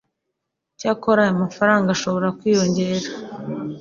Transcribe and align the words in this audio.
Cyakora 0.79 1.19
aya 1.23 1.41
mafaranga 1.43 1.87
ashobora 1.95 2.35
kwiyongera 2.37 3.07